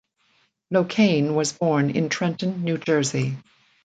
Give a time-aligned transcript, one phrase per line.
[0.73, 3.37] Locane was born in Trenton, New Jersey.